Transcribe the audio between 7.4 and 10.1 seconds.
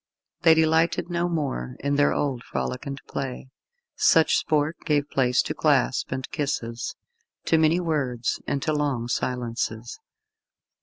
to many words, and to long silences.